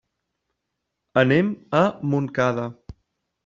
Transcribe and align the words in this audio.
Anem 1.23 1.53
a 1.83 1.85
Montcada. 2.15 2.69